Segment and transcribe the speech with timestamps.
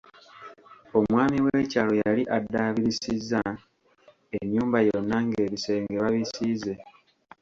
[0.99, 3.41] Omwami w'ekyalo yali addaabirizisizza
[4.37, 6.73] ennyumba yonna ng'ebisenge babisiize.